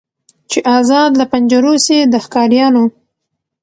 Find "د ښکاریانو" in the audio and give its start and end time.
2.13-2.83